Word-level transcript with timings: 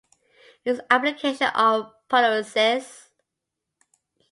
It 0.65 0.71
is 0.71 0.79
an 0.79 0.85
application 0.89 1.51
of 1.53 1.93
pyrolysis. 2.09 3.09